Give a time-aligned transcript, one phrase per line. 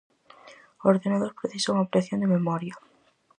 [0.83, 2.75] O ordenador precisa unha ampliación de memoria.